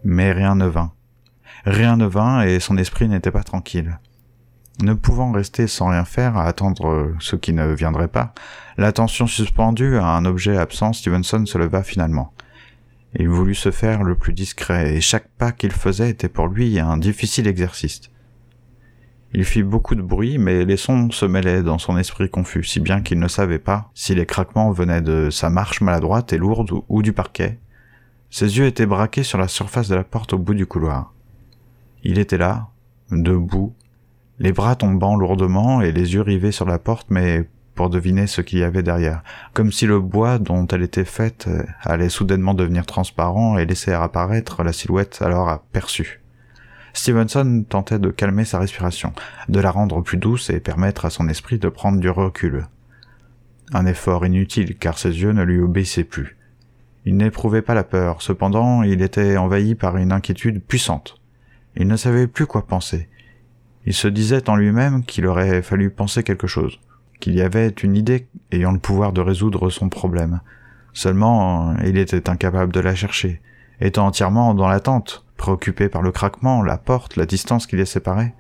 Mais 0.04 0.32
rien 0.32 0.56
ne 0.56 0.68
vint. 0.68 0.92
Rien 1.66 1.98
ne 1.98 2.06
vint 2.06 2.44
et 2.44 2.60
son 2.60 2.78
esprit 2.78 3.08
n'était 3.08 3.32
pas 3.32 3.44
tranquille. 3.44 4.00
Ne 4.82 4.94
pouvant 4.94 5.32
rester 5.32 5.68
sans 5.68 5.90
rien 5.90 6.06
faire 6.06 6.38
à 6.38 6.46
attendre 6.46 7.14
ce 7.20 7.36
qui 7.36 7.54
ne 7.54 7.74
viendrait 7.74 8.10
pas, 8.10 8.34
l'attention 8.78 9.26
suspendue 9.26 9.98
à 9.98 10.08
un 10.08 10.26
objet 10.26 10.58
absent, 10.58 10.94
Stevenson 10.94 11.46
se 11.46 11.58
leva 11.58 11.82
finalement. 11.82 12.34
Il 13.18 13.30
voulut 13.30 13.56
se 13.56 13.72
faire 13.72 14.04
le 14.04 14.16
plus 14.16 14.34
discret, 14.34 14.94
et 14.94 15.02
chaque 15.02 15.30
pas 15.38 15.54
qu'il 15.54 15.72
faisait 15.72 16.10
était 16.10 16.28
pour 16.28 16.48
lui 16.48 16.80
un 16.80 16.98
difficile 16.98 17.48
exercice. 17.48 18.02
Il 19.38 19.44
fit 19.44 19.64
beaucoup 19.64 19.96
de 19.96 20.02
bruit, 20.02 20.38
mais 20.38 20.64
les 20.64 20.78
sons 20.78 21.12
se 21.12 21.26
mêlaient 21.26 21.62
dans 21.62 21.78
son 21.78 21.98
esprit 21.98 22.30
confus, 22.30 22.64
si 22.64 22.80
bien 22.80 23.02
qu'il 23.02 23.20
ne 23.20 23.28
savait 23.28 23.60
pas 23.60 23.92
si 23.94 24.16
les 24.16 24.26
craquements 24.26 24.72
venaient 24.72 25.02
de 25.02 25.30
sa 25.30 25.50
marche 25.50 25.82
maladroite 25.82 26.32
et 26.32 26.38
lourde 26.38 26.72
ou 26.88 27.02
du 27.02 27.12
parquet. 27.12 27.60
Ses 28.30 28.58
yeux 28.58 28.66
étaient 28.66 28.86
braqués 28.86 29.24
sur 29.24 29.38
la 29.38 29.50
surface 29.50 29.90
de 29.90 29.96
la 29.96 30.06
porte 30.06 30.32
au 30.32 30.38
bout 30.38 30.54
du 30.54 30.66
couloir. 30.66 31.14
Il 32.06 32.18
était 32.18 32.38
là, 32.38 32.70
debout, 33.12 33.74
les 34.40 34.54
bras 34.54 34.78
tombant 34.78 35.18
lourdement 35.18 35.82
et 35.82 35.92
les 35.92 36.14
yeux 36.14 36.22
rivés 36.22 36.54
sur 36.54 36.66
la 36.66 36.80
porte, 36.80 37.08
mais 37.10 37.50
pour 37.74 37.90
deviner 37.90 38.28
ce 38.28 38.40
qu'il 38.40 38.60
y 38.60 38.64
avait 38.64 38.84
derrière, 38.84 39.22
comme 39.52 39.74
si 39.74 39.86
le 39.86 40.00
bois 40.00 40.40
dont 40.40 40.66
elle 40.68 40.84
était 40.84 41.04
faite 41.04 41.50
allait 41.82 42.08
soudainement 42.08 42.54
devenir 42.54 42.86
transparent 42.86 43.58
et 43.58 43.66
laisser 43.66 43.92
apparaître 43.92 44.64
la 44.64 44.72
silhouette 44.72 45.22
alors 45.22 45.50
aperçue. 45.50 46.22
Stevenson 46.96 47.66
tentait 47.68 48.00
de 48.00 48.10
calmer 48.10 48.46
sa 48.46 48.58
respiration, 48.58 49.12
de 49.50 49.60
la 49.60 49.70
rendre 49.70 50.02
plus 50.02 50.18
douce 50.18 50.50
et 50.50 50.62
permettre 50.62 51.04
à 51.04 51.10
son 51.10 51.28
esprit 51.28 51.60
de 51.60 51.68
prendre 51.68 52.00
du 52.00 52.10
recul. 52.10 52.68
Un 53.74 53.86
effort 53.86 54.26
inutile 54.26 54.78
car 54.78 54.98
ses 54.98 55.10
yeux 55.10 55.34
ne 55.34 55.44
lui 55.44 55.60
obéissaient 55.60 56.06
plus. 56.06 56.38
Il 57.04 57.18
n'éprouvait 57.18 57.62
pas 57.62 57.74
la 57.74 57.84
peur, 57.84 58.22
cependant 58.22 58.82
il 58.82 59.02
était 59.02 59.36
envahi 59.36 59.76
par 59.76 59.98
une 59.98 60.14
inquiétude 60.14 60.64
puissante. 60.64 61.20
Il 61.76 61.88
ne 61.88 61.98
savait 61.98 62.28
plus 62.28 62.46
quoi 62.46 62.66
penser. 62.66 63.10
Il 63.86 63.94
se 63.94 64.08
disait 64.08 64.50
en 64.50 64.56
lui-même 64.56 65.04
qu'il 65.04 65.28
aurait 65.28 65.62
fallu 65.62 65.90
penser 65.90 66.24
quelque 66.24 66.48
chose, 66.48 66.80
qu'il 67.20 67.36
y 67.36 67.42
avait 67.42 67.68
une 67.84 67.98
idée 67.98 68.28
ayant 68.54 68.72
le 68.72 68.80
pouvoir 68.80 69.12
de 69.12 69.22
résoudre 69.22 69.70
son 69.70 69.90
problème. 69.90 70.40
Seulement, 70.94 71.76
il 71.84 71.98
était 71.98 72.30
incapable 72.30 72.72
de 72.72 72.80
la 72.80 72.96
chercher, 72.96 73.42
étant 73.82 74.08
entièrement 74.08 74.54
dans 74.54 74.70
l'attente, 74.70 75.25
préoccupé 75.38 75.90
par 75.90 76.02
le 76.02 76.12
craquement, 76.12 76.62
la 76.62 76.78
porte, 76.78 77.16
la 77.16 77.26
distance 77.26 77.68
qui 77.68 77.76
les 77.76 77.86
séparait. 77.86 78.34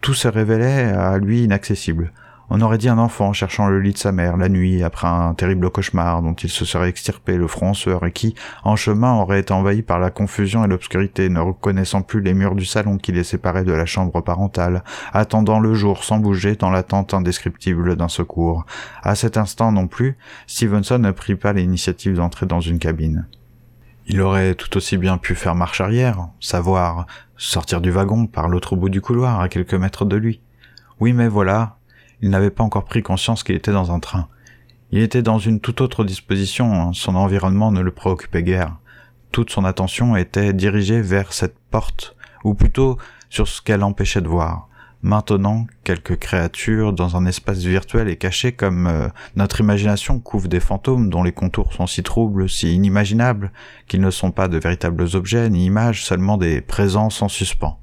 Tout 0.00 0.14
se 0.14 0.28
révélait 0.28 0.92
à 0.92 1.18
lui 1.18 1.44
inaccessible, 1.44 2.12
on 2.50 2.60
aurait 2.60 2.78
dit 2.78 2.90
un 2.90 2.98
enfant 2.98 3.32
cherchant 3.32 3.68
le 3.68 3.80
lit 3.80 3.94
de 3.94 3.98
sa 3.98 4.12
mère 4.12 4.36
la 4.36 4.50
nuit 4.50 4.82
après 4.82 5.08
un 5.08 5.32
terrible 5.34 5.70
cauchemar 5.70 6.20
dont 6.20 6.34
il 6.34 6.50
se 6.50 6.64
serait 6.64 6.90
extirpé 6.90 7.36
le 7.36 7.48
front 7.48 7.72
et 7.72 8.12
qui, 8.12 8.34
en 8.64 8.76
chemin, 8.76 9.14
aurait 9.14 9.40
été 9.40 9.52
envahi 9.52 9.82
par 9.82 9.98
la 9.98 10.10
confusion 10.10 10.64
et 10.64 10.68
l'obscurité, 10.68 11.28
ne 11.30 11.40
reconnaissant 11.40 12.02
plus 12.02 12.20
les 12.20 12.34
murs 12.34 12.54
du 12.54 12.66
salon 12.66 12.98
qui 12.98 13.12
les 13.12 13.24
séparaient 13.24 13.64
de 13.64 13.72
la 13.72 13.86
chambre 13.86 14.20
parentale, 14.20 14.84
attendant 15.12 15.58
le 15.58 15.74
jour 15.74 16.04
sans 16.04 16.18
bouger 16.18 16.54
dans 16.54 16.70
l'attente 16.70 17.14
indescriptible 17.14 17.96
d'un 17.96 18.08
secours. 18.08 18.66
À 19.02 19.14
cet 19.14 19.36
instant 19.36 19.72
non 19.72 19.88
plus, 19.88 20.16
Stevenson 20.46 20.98
ne 20.98 21.10
prit 21.12 21.36
pas 21.36 21.54
l'initiative 21.54 22.16
d'entrer 22.16 22.46
dans 22.46 22.60
une 22.60 22.78
cabine. 22.78 23.26
Il 24.06 24.20
aurait 24.20 24.54
tout 24.54 24.76
aussi 24.76 24.98
bien 24.98 25.16
pu 25.16 25.34
faire 25.34 25.54
marche 25.54 25.80
arrière, 25.80 26.28
savoir 26.38 27.06
sortir 27.36 27.80
du 27.80 27.90
wagon 27.90 28.26
par 28.26 28.48
l'autre 28.48 28.76
bout 28.76 28.90
du 28.90 29.00
couloir 29.00 29.40
à 29.40 29.48
quelques 29.48 29.74
mètres 29.74 30.04
de 30.04 30.16
lui. 30.16 30.40
Oui, 31.00 31.12
mais 31.12 31.28
voilà, 31.28 31.78
il 32.20 32.30
n'avait 32.30 32.50
pas 32.50 32.64
encore 32.64 32.84
pris 32.84 33.02
conscience 33.02 33.42
qu'il 33.42 33.54
était 33.56 33.72
dans 33.72 33.92
un 33.92 34.00
train. 34.00 34.28
Il 34.90 35.00
était 35.00 35.22
dans 35.22 35.38
une 35.38 35.60
toute 35.60 35.80
autre 35.80 36.04
disposition, 36.04 36.92
son 36.92 37.16
environnement 37.16 37.72
ne 37.72 37.80
le 37.80 37.90
préoccupait 37.90 38.42
guère. 38.42 38.76
Toute 39.32 39.50
son 39.50 39.64
attention 39.64 40.16
était 40.16 40.52
dirigée 40.52 41.00
vers 41.00 41.32
cette 41.32 41.58
porte, 41.70 42.14
ou 42.44 42.54
plutôt 42.54 42.98
sur 43.30 43.48
ce 43.48 43.62
qu'elle 43.62 43.82
empêchait 43.82 44.20
de 44.20 44.28
voir. 44.28 44.68
Maintenant, 45.04 45.66
quelques 45.84 46.16
créatures 46.16 46.94
dans 46.94 47.14
un 47.14 47.26
espace 47.26 47.58
virtuel 47.58 48.08
est 48.08 48.16
caché 48.16 48.52
comme 48.52 48.86
euh, 48.86 49.08
notre 49.36 49.60
imagination 49.60 50.18
couvre 50.18 50.48
des 50.48 50.60
fantômes 50.60 51.10
dont 51.10 51.22
les 51.22 51.30
contours 51.30 51.74
sont 51.74 51.86
si 51.86 52.02
troubles, 52.02 52.48
si 52.48 52.74
inimaginables, 52.74 53.52
qu'ils 53.86 54.00
ne 54.00 54.10
sont 54.10 54.30
pas 54.30 54.48
de 54.48 54.56
véritables 54.56 55.04
objets 55.12 55.50
ni 55.50 55.66
images, 55.66 56.06
seulement 56.06 56.38
des 56.38 56.62
présences 56.62 57.20
en 57.20 57.28
suspens. 57.28 57.78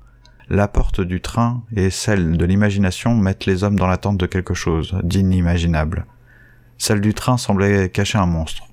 La 0.49 0.67
porte 0.67 0.99
du 0.99 1.21
train 1.21 1.61
et 1.75 1.91
celle 1.91 2.37
de 2.37 2.45
l'imagination 2.45 3.13
mettent 3.13 3.45
les 3.45 3.63
hommes 3.63 3.77
dans 3.77 3.85
l'attente 3.85 4.17
de 4.17 4.25
quelque 4.25 4.55
chose 4.55 4.97
d'inimaginable. 5.03 6.07
Celle 6.79 7.01
du 7.01 7.13
train 7.13 7.37
semblait 7.37 7.89
cacher 7.89 8.17
un 8.17 8.25
monstre, 8.25 8.63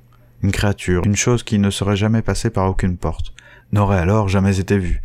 une 0.42 0.52
créature, 0.52 1.02
une 1.04 1.16
chose 1.16 1.42
qui 1.42 1.58
ne 1.58 1.68
serait 1.68 1.96
jamais 1.96 2.22
passée 2.22 2.48
par 2.48 2.70
aucune 2.70 2.96
porte, 2.96 3.34
n'aurait 3.72 3.98
alors 3.98 4.26
jamais 4.26 4.58
été 4.58 4.78
vue, 4.78 5.02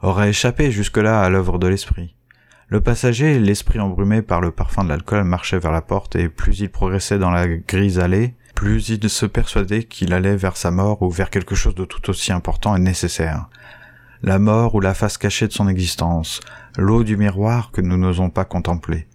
aurait 0.00 0.30
échappé 0.30 0.70
jusque-là 0.70 1.20
à 1.20 1.28
l'œuvre 1.28 1.58
de 1.58 1.66
l'esprit. 1.66 2.14
Le 2.68 2.80
passager, 2.80 3.38
l'esprit 3.38 3.80
embrumé 3.80 4.22
par 4.22 4.40
le 4.40 4.50
parfum 4.50 4.84
de 4.84 4.90
l'alcool, 4.90 5.24
marchait 5.24 5.58
vers 5.58 5.72
la 5.72 5.80
porte 5.80 6.16
et 6.16 6.28
plus 6.28 6.60
il 6.60 6.68
progressait 6.68 7.18
dans 7.18 7.30
la 7.30 7.48
grise 7.48 7.98
allée, 7.98 8.34
plus 8.54 8.88
il 8.90 9.08
se 9.08 9.26
persuadait 9.26 9.84
qu'il 9.84 10.12
allait 10.12 10.36
vers 10.36 10.56
sa 10.56 10.70
mort 10.70 11.00
ou 11.02 11.10
vers 11.10 11.30
quelque 11.30 11.54
chose 11.54 11.74
de 11.74 11.84
tout 11.84 12.10
aussi 12.10 12.32
important 12.32 12.76
et 12.76 12.80
nécessaire 12.80 13.48
la 14.22 14.38
mort 14.38 14.74
ou 14.74 14.80
la 14.80 14.94
face 14.94 15.18
cachée 15.18 15.46
de 15.46 15.52
son 15.52 15.68
existence, 15.68 16.40
l'eau 16.76 17.04
du 17.04 17.16
miroir 17.16 17.70
que 17.70 17.80
nous 17.80 17.96
n'osons 17.96 18.30
pas 18.30 18.44
contempler. 18.44 19.06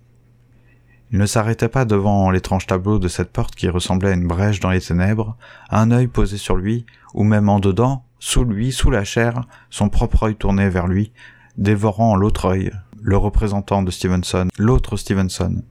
Il 1.11 1.19
ne 1.19 1.25
s'arrêtait 1.25 1.69
pas 1.69 1.85
devant 1.85 2.31
l'étrange 2.31 2.65
tableau 2.65 2.99
de 2.99 3.07
cette 3.07 3.31
porte 3.31 3.55
qui 3.55 3.69
ressemblait 3.69 4.11
à 4.11 4.13
une 4.13 4.27
brèche 4.27 4.59
dans 4.59 4.71
les 4.71 4.81
ténèbres, 4.81 5.37
un 5.69 5.91
œil 5.91 6.07
posé 6.07 6.37
sur 6.37 6.55
lui, 6.55 6.85
ou 7.13 7.23
même 7.23 7.49
en 7.49 7.59
dedans, 7.59 8.05
sous 8.17 8.43
lui, 8.43 8.71
sous 8.71 8.89
la 8.89 9.03
chair, 9.03 9.41
son 9.69 9.89
propre 9.89 10.23
œil 10.23 10.35
tourné 10.35 10.69
vers 10.69 10.87
lui, 10.87 11.11
dévorant 11.57 12.15
l'autre 12.15 12.45
œil, 12.45 12.71
le 13.03 13.17
représentant 13.17 13.83
de 13.83 13.91
Stevenson, 13.91 14.47
l'autre 14.57 14.95
Stevenson. 14.95 15.61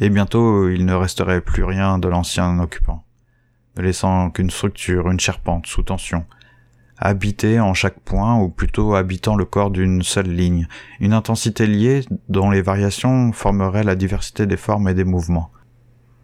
Et 0.00 0.10
bientôt 0.10 0.68
il 0.68 0.84
ne 0.84 0.94
resterait 0.94 1.40
plus 1.40 1.64
rien 1.64 1.98
de 1.98 2.08
l'ancien 2.08 2.58
occupant, 2.58 3.04
ne 3.76 3.82
laissant 3.82 4.30
qu'une 4.30 4.50
structure, 4.50 5.10
une 5.10 5.20
charpente 5.20 5.66
sous 5.66 5.84
tension, 5.84 6.26
habité 6.98 7.60
en 7.60 7.72
chaque 7.72 8.00
point, 8.00 8.36
ou 8.36 8.48
plutôt 8.48 8.94
habitant 8.94 9.36
le 9.36 9.44
corps 9.44 9.70
d'une 9.70 10.02
seule 10.02 10.28
ligne, 10.28 10.66
une 10.98 11.12
intensité 11.12 11.66
liée 11.66 12.04
dont 12.28 12.50
les 12.50 12.62
variations 12.62 13.32
formeraient 13.32 13.84
la 13.84 13.94
diversité 13.94 14.46
des 14.46 14.56
formes 14.56 14.88
et 14.88 14.94
des 14.94 15.04
mouvements. 15.04 15.52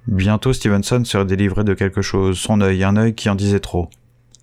Bientôt 0.09 0.53
Stevenson 0.53 1.05
serait 1.05 1.25
délivré 1.25 1.65
de 1.65 1.75
quelque 1.75 2.03
chose, 2.03 2.39
son 2.39 2.61
œil, 2.61 2.85
un 2.85 2.97
œil 2.97 3.15
qui 3.15 3.29
en 3.29 3.35
disait 3.35 3.61
trop. 3.61 3.89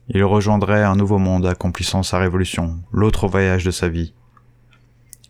Il 0.09 0.23
rejoindrait 0.23 0.83
un 0.83 0.95
nouveau 0.95 1.19
monde 1.19 1.45
accomplissant 1.45 2.03
sa 2.03 2.19
révolution, 2.19 2.79
l'autre 2.91 3.27
voyage 3.27 3.63
de 3.63 3.71
sa 3.71 3.87
vie. 3.87 4.13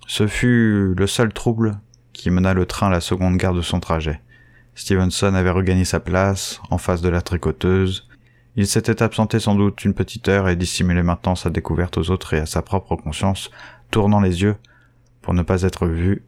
Ce 0.07 0.27
fut 0.27 0.93
le 0.95 1.07
seul 1.07 1.33
trouble 1.33 1.79
qui 2.12 2.29
mena 2.29 2.53
le 2.53 2.65
train 2.65 2.88
à 2.88 2.91
la 2.91 3.01
seconde 3.01 3.38
gare 3.38 3.53
de 3.53 3.62
son 3.62 3.79
trajet. 3.79 4.22
Stevenson 4.75 5.33
avait 5.33 5.50
regagné 5.50 5.86
sa 5.86 6.00
place, 6.00 6.60
en 6.69 6.77
face 6.77 7.01
de 7.01 7.10
la 7.10 7.22
tricoteuse, 7.22 8.07
il 8.55 8.67
s'était 8.67 9.01
absenté 9.01 9.39
sans 9.39 9.55
doute 9.55 9.83
une 9.83 9.95
petite 9.95 10.29
heure 10.29 10.48
et 10.48 10.55
dissimulait 10.55 11.01
maintenant 11.01 11.33
sa 11.33 11.50
découverte 11.50 11.98
aux 11.98 12.12
autres 12.12 12.36
et 12.36 12.39
à 12.39 12.45
sa 12.45 12.62
propre 12.62 12.95
conscience, 12.95 13.50
tournant 13.89 14.19
les 14.19 14.43
yeux 14.43 14.55
pour 15.24 15.33
ne 15.33 15.41
pas 15.41 15.63
être 15.63 15.88
vu. 15.88 16.24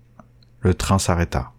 Le 0.62 0.74
train 0.74 0.98
s'arrêta. 0.98 1.52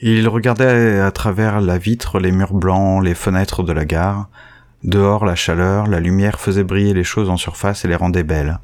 Il 0.00 0.26
regardait 0.28 0.98
à 0.98 1.10
travers 1.10 1.60
la 1.60 1.76
vitre 1.76 2.18
les 2.18 2.32
murs 2.32 2.54
blancs, 2.54 3.04
les 3.04 3.14
fenêtres 3.14 3.62
de 3.62 3.72
la 3.72 3.84
gare. 3.84 4.30
Dehors, 4.82 5.26
la 5.26 5.34
chaleur, 5.34 5.86
la 5.86 6.00
lumière 6.00 6.40
faisait 6.40 6.64
briller 6.64 6.94
les 6.94 7.04
choses 7.04 7.28
en 7.28 7.36
surface 7.36 7.84
et 7.84 7.88
les 7.88 7.94
rendait 7.94 8.22
belles. 8.22 8.60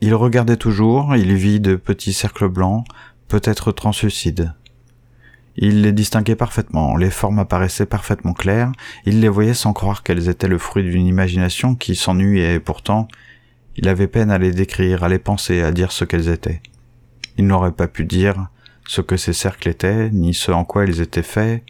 Il 0.00 0.14
regardait 0.14 0.56
toujours, 0.56 1.16
il 1.16 1.34
vit 1.34 1.58
de 1.58 1.74
petits 1.74 2.12
cercles 2.12 2.48
blancs, 2.48 2.84
peut-être 3.26 3.72
translucides. 3.72 4.54
Il 5.56 5.82
les 5.82 5.90
distinguait 5.90 6.36
parfaitement, 6.36 6.96
les 6.96 7.10
formes 7.10 7.40
apparaissaient 7.40 7.84
parfaitement 7.84 8.32
claires, 8.32 8.70
il 9.06 9.20
les 9.20 9.28
voyait 9.28 9.54
sans 9.54 9.72
croire 9.72 10.04
qu'elles 10.04 10.28
étaient 10.28 10.46
le 10.46 10.58
fruit 10.58 10.84
d'une 10.84 11.06
imagination 11.06 11.74
qui 11.74 11.96
s'ennuyait 11.96 12.54
et 12.54 12.60
pourtant, 12.60 13.08
il 13.74 13.88
avait 13.88 14.06
peine 14.06 14.30
à 14.30 14.38
les 14.38 14.52
décrire, 14.52 15.02
à 15.02 15.08
les 15.08 15.18
penser, 15.18 15.62
à 15.62 15.72
dire 15.72 15.90
ce 15.90 16.04
qu'elles 16.04 16.28
étaient. 16.28 16.62
Il 17.36 17.48
n'aurait 17.48 17.72
pas 17.72 17.88
pu 17.88 18.04
dire 18.04 18.48
ce 18.86 19.00
que 19.00 19.16
ces 19.16 19.32
cercles 19.32 19.68
étaient, 19.68 20.10
ni 20.10 20.32
ce 20.32 20.52
en 20.52 20.64
quoi 20.64 20.84
ils 20.84 21.00
étaient 21.00 21.24
faits, 21.24 21.64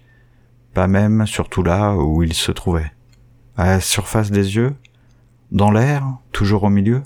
pas 0.75 0.87
même 0.87 1.27
surtout 1.27 1.63
là 1.63 1.95
où 1.97 2.23
ils 2.23 2.35
se 2.35 2.53
trouvaient. 2.53 2.93
À 3.57 3.67
la 3.67 3.81
surface 3.81 4.31
des 4.31 4.57
yeux, 4.57 4.75
dans 5.51 5.71
l'air, 5.71 6.05
toujours 6.33 6.65
au 6.65 6.71
milieu, 6.71 7.03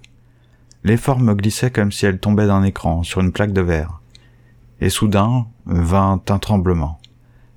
les 0.85 0.97
formes 0.97 1.35
glissaient 1.35 1.71
comme 1.71 1.93
si 1.93 2.07
elles 2.07 2.19
tombaient 2.19 2.47
d'un 2.47 2.63
écran 2.63 3.03
sur 3.03 3.21
une 3.21 3.33
plaque 3.33 3.53
de 3.53 3.61
verre 3.61 4.03
et 4.83 4.91
soudain 4.91 5.47
vint 5.65 6.21
un 6.29 6.39
tremblement. 6.39 6.99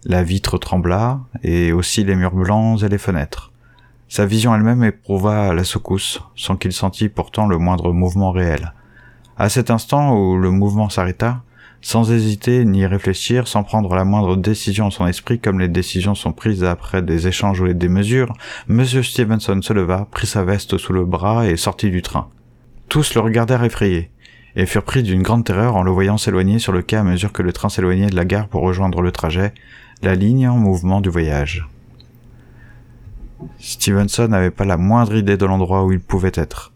La 0.05 0.21
vitre 0.21 0.59
trembla, 0.59 1.21
et 1.41 1.71
aussi 1.71 2.03
les 2.03 2.15
murs 2.15 2.35
blancs 2.35 2.83
et 2.83 2.87
les 2.87 2.99
fenêtres. 2.99 3.51
Sa 4.07 4.27
vision 4.27 4.53
elle-même 4.53 4.83
éprouva 4.83 5.51
la 5.55 5.63
secousse, 5.63 6.21
sans 6.35 6.55
qu'il 6.55 6.71
sentît 6.71 7.09
pourtant 7.09 7.47
le 7.47 7.57
moindre 7.57 7.91
mouvement 7.91 8.29
réel. 8.29 8.73
À 9.37 9.49
cet 9.49 9.71
instant 9.71 10.15
où 10.15 10.37
le 10.37 10.51
mouvement 10.51 10.89
s'arrêta, 10.89 11.41
sans 11.81 12.11
hésiter 12.11 12.63
ni 12.63 12.85
réfléchir, 12.85 13.47
sans 13.47 13.63
prendre 13.63 13.95
la 13.95 14.05
moindre 14.05 14.35
décision 14.35 14.85
en 14.85 14.91
son 14.91 15.07
esprit, 15.07 15.39
comme 15.39 15.59
les 15.59 15.67
décisions 15.67 16.13
sont 16.13 16.31
prises 16.31 16.63
après 16.63 17.01
des 17.01 17.27
échanges 17.27 17.59
ou 17.59 17.73
des 17.73 17.89
mesures, 17.89 18.33
M. 18.69 18.85
Stevenson 18.85 19.59
se 19.63 19.73
leva, 19.73 20.07
prit 20.11 20.27
sa 20.27 20.43
veste 20.43 20.77
sous 20.77 20.93
le 20.93 21.05
bras 21.05 21.47
et 21.47 21.57
sortit 21.57 21.89
du 21.89 22.03
train. 22.03 22.29
Tous 22.89 23.13
le 23.13 23.21
regardèrent 23.21 23.63
effrayés 23.63 24.11
et 24.55 24.65
furent 24.65 24.83
pris 24.83 25.03
d'une 25.03 25.21
grande 25.21 25.43
terreur 25.43 25.75
en 25.75 25.83
le 25.83 25.91
voyant 25.91 26.17
s'éloigner 26.17 26.59
sur 26.59 26.71
le 26.71 26.81
quai 26.81 26.95
à 26.95 27.03
mesure 27.03 27.33
que 27.33 27.41
le 27.41 27.51
train 27.51 27.69
s'éloignait 27.69 28.09
de 28.09 28.15
la 28.15 28.25
gare 28.25 28.47
pour 28.47 28.61
rejoindre 28.61 29.01
le 29.01 29.11
trajet, 29.11 29.53
la 30.01 30.15
ligne 30.15 30.47
en 30.47 30.57
mouvement 30.57 31.01
du 31.01 31.09
voyage. 31.09 31.67
Stevenson 33.59 34.27
n'avait 34.29 34.51
pas 34.51 34.65
la 34.65 34.77
moindre 34.77 35.15
idée 35.15 35.37
de 35.37 35.45
l'endroit 35.45 35.83
où 35.83 35.91
il 35.91 35.99
pouvait 35.99 36.31
être. 36.35 36.71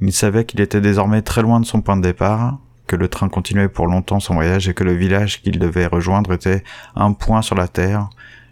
Il 0.00 0.12
savait 0.12 0.44
qu'il 0.44 0.60
était 0.60 0.80
désormais 0.80 1.22
très 1.22 1.42
loin 1.42 1.60
de 1.60 1.66
son 1.66 1.82
point 1.82 1.96
de 1.96 2.02
départ, 2.02 2.58
que 2.86 2.96
le 2.96 3.08
train 3.08 3.28
continuait 3.28 3.68
pour 3.68 3.86
longtemps 3.86 4.20
son 4.20 4.34
voyage 4.34 4.68
et 4.68 4.74
que 4.74 4.84
le 4.84 4.94
village 4.94 5.42
qu'il 5.42 5.58
devait 5.58 5.86
rejoindre 5.86 6.32
était 6.32 6.62
un 6.96 7.12
point 7.12 7.42
sur 7.42 7.54
la 7.54 7.68
terre, 7.68 8.08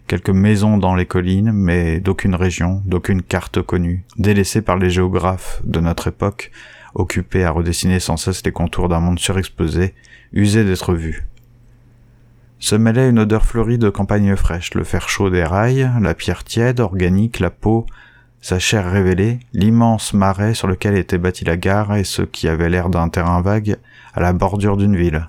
quelques 0.07 0.29
maisons 0.29 0.77
dans 0.77 0.95
les 0.95 1.05
collines, 1.05 1.51
mais 1.51 1.99
d'aucune 1.99 2.35
région, 2.35 2.83
d'aucune 2.85 3.23
carte 3.23 3.61
connue, 3.61 4.05
délaissée 4.17 4.61
par 4.61 4.77
les 4.77 4.89
géographes 4.89 5.61
de 5.63 5.79
notre 5.79 6.07
époque, 6.07 6.51
occupé 6.95 7.43
à 7.43 7.51
redessiner 7.51 7.99
sans 7.99 8.17
cesse 8.17 8.43
les 8.45 8.51
contours 8.51 8.89
d'un 8.89 8.99
monde 8.99 9.19
surexposé, 9.19 9.93
usé 10.33 10.63
d'être 10.63 10.93
vu. 10.93 11.27
Se 12.59 12.75
mêlait 12.75 13.09
une 13.09 13.19
odeur 13.19 13.45
fleurie 13.45 13.77
de 13.77 13.89
campagne 13.89 14.35
fraîche, 14.35 14.73
le 14.73 14.83
fer 14.83 15.09
chaud 15.09 15.29
des 15.29 15.43
rails, 15.43 15.91
la 16.01 16.13
pierre 16.15 16.43
tiède, 16.43 16.79
organique, 16.79 17.39
la 17.39 17.51
peau, 17.51 17.85
sa 18.41 18.59
chair 18.59 18.89
révélée, 18.89 19.39
l'immense 19.53 20.13
marais 20.13 20.53
sur 20.53 20.67
lequel 20.67 20.95
était 20.95 21.17
bâtie 21.17 21.45
la 21.45 21.57
gare 21.57 21.95
et 21.95 22.03
ce 22.03 22.21
qui 22.21 22.47
avait 22.47 22.69
l'air 22.69 22.89
d'un 22.89 23.09
terrain 23.09 23.41
vague 23.41 23.77
à 24.13 24.21
la 24.21 24.33
bordure 24.33 24.77
d'une 24.77 24.95
ville. 24.95 25.27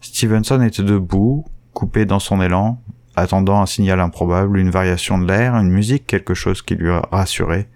Stevenson 0.00 0.60
était 0.62 0.82
debout, 0.82 1.44
coupé 1.72 2.04
dans 2.04 2.18
son 2.18 2.42
élan, 2.42 2.80
attendant 3.16 3.60
un 3.60 3.66
signal 3.66 4.00
improbable, 4.00 4.58
une 4.58 4.70
variation 4.70 5.18
de 5.18 5.26
l'air, 5.26 5.54
une 5.54 5.70
musique, 5.70 6.06
quelque 6.06 6.34
chose 6.34 6.62
qui 6.62 6.74
lui 6.74 6.90
rassurait, 7.10 7.68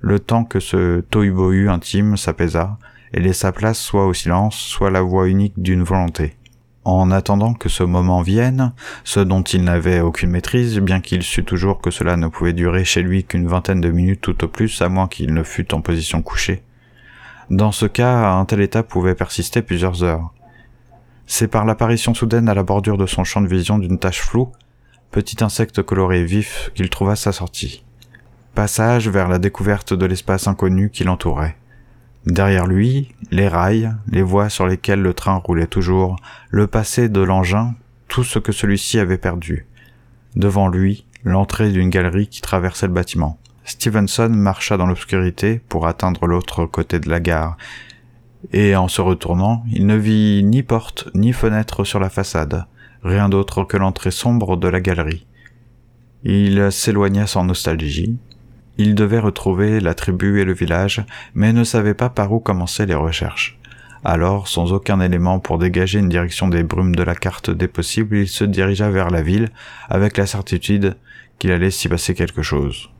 le 0.00 0.18
temps 0.18 0.44
que 0.44 0.60
ce 0.60 1.00
tohu 1.00 1.68
intime 1.68 2.16
s'apaisa 2.16 2.78
et 3.12 3.20
laissa 3.20 3.52
place 3.52 3.78
soit 3.78 4.06
au 4.06 4.14
silence, 4.14 4.56
soit 4.56 4.90
la 4.90 5.02
voix 5.02 5.28
unique 5.28 5.60
d'une 5.60 5.82
volonté. 5.82 6.36
En 6.84 7.10
attendant 7.10 7.52
que 7.52 7.68
ce 7.68 7.82
moment 7.82 8.22
vienne, 8.22 8.72
ce 9.04 9.20
dont 9.20 9.42
il 9.42 9.64
n'avait 9.64 10.00
aucune 10.00 10.30
maîtrise, 10.30 10.78
bien 10.78 11.00
qu'il 11.00 11.22
sût 11.22 11.44
toujours 11.44 11.80
que 11.80 11.90
cela 11.90 12.16
ne 12.16 12.28
pouvait 12.28 12.54
durer 12.54 12.84
chez 12.84 13.02
lui 13.02 13.24
qu'une 13.24 13.46
vingtaine 13.46 13.80
de 13.80 13.90
minutes 13.90 14.22
tout 14.22 14.44
au 14.44 14.48
plus, 14.48 14.80
à 14.80 14.88
moins 14.88 15.08
qu'il 15.08 15.34
ne 15.34 15.42
fût 15.42 15.74
en 15.74 15.82
position 15.82 16.22
couchée. 16.22 16.62
Dans 17.50 17.72
ce 17.72 17.86
cas, 17.86 18.30
un 18.30 18.44
tel 18.44 18.60
état 18.60 18.82
pouvait 18.82 19.14
persister 19.14 19.60
plusieurs 19.62 20.02
heures. 20.02 20.32
C'est 21.26 21.48
par 21.48 21.66
l'apparition 21.66 22.14
soudaine 22.14 22.48
à 22.48 22.54
la 22.54 22.62
bordure 22.62 22.96
de 22.96 23.06
son 23.06 23.24
champ 23.24 23.42
de 23.42 23.48
vision 23.48 23.78
d'une 23.78 23.98
tache 23.98 24.22
floue, 24.22 24.50
petit 25.10 25.44
insecte 25.44 25.82
coloré 25.82 26.24
vif, 26.24 26.70
qu'il 26.74 26.88
trouva 26.88 27.16
sa 27.16 27.32
sortie. 27.32 27.84
Passage 28.58 29.08
vers 29.08 29.28
la 29.28 29.38
découverte 29.38 29.94
de 29.94 30.04
l'espace 30.04 30.48
inconnu 30.48 30.90
qui 30.90 31.04
l'entourait. 31.04 31.56
Derrière 32.26 32.66
lui, 32.66 33.14
les 33.30 33.46
rails, 33.46 33.94
les 34.08 34.22
voies 34.22 34.48
sur 34.48 34.66
lesquelles 34.66 35.00
le 35.00 35.14
train 35.14 35.36
roulait 35.36 35.68
toujours, 35.68 36.16
le 36.50 36.66
passé 36.66 37.08
de 37.08 37.20
l'engin, 37.20 37.76
tout 38.08 38.24
ce 38.24 38.40
que 38.40 38.50
celui-ci 38.50 38.98
avait 38.98 39.16
perdu. 39.16 39.68
Devant 40.34 40.66
lui, 40.66 41.06
l'entrée 41.22 41.70
d'une 41.70 41.88
galerie 41.88 42.26
qui 42.26 42.40
traversait 42.40 42.88
le 42.88 42.92
bâtiment. 42.92 43.38
Stevenson 43.62 44.30
marcha 44.30 44.76
dans 44.76 44.86
l'obscurité 44.86 45.60
pour 45.68 45.86
atteindre 45.86 46.26
l'autre 46.26 46.66
côté 46.66 46.98
de 46.98 47.08
la 47.08 47.20
gare, 47.20 47.56
et 48.52 48.74
en 48.74 48.88
se 48.88 49.00
retournant, 49.00 49.62
il 49.70 49.86
ne 49.86 49.94
vit 49.94 50.42
ni 50.42 50.64
porte 50.64 51.08
ni 51.14 51.32
fenêtre 51.32 51.84
sur 51.84 52.00
la 52.00 52.10
façade, 52.10 52.66
rien 53.04 53.28
d'autre 53.28 53.62
que 53.62 53.76
l'entrée 53.76 54.10
sombre 54.10 54.56
de 54.56 54.66
la 54.66 54.80
galerie. 54.80 55.28
Il 56.24 56.72
s'éloigna 56.72 57.28
sans 57.28 57.44
nostalgie, 57.44 58.18
il 58.78 58.94
devait 58.94 59.18
retrouver 59.18 59.80
la 59.80 59.94
tribu 59.94 60.40
et 60.40 60.44
le 60.44 60.54
village, 60.54 61.04
mais 61.34 61.52
ne 61.52 61.64
savait 61.64 61.94
pas 61.94 62.08
par 62.08 62.32
où 62.32 62.38
commencer 62.38 62.86
les 62.86 62.94
recherches. 62.94 63.58
Alors, 64.04 64.46
sans 64.46 64.72
aucun 64.72 65.00
élément 65.00 65.40
pour 65.40 65.58
dégager 65.58 65.98
une 65.98 66.08
direction 66.08 66.48
des 66.48 66.62
brumes 66.62 66.94
de 66.94 67.02
la 67.02 67.16
carte 67.16 67.50
des 67.50 67.68
possibles, 67.68 68.16
il 68.16 68.28
se 68.28 68.44
dirigea 68.44 68.88
vers 68.90 69.10
la 69.10 69.22
ville, 69.22 69.50
avec 69.88 70.16
la 70.16 70.26
certitude 70.26 70.96
qu'il 71.38 71.50
allait 71.50 71.72
s'y 71.72 71.88
passer 71.88 72.14
quelque 72.14 72.42
chose. 72.42 72.90